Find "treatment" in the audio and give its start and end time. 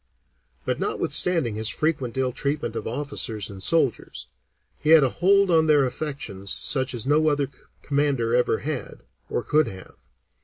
2.31-2.75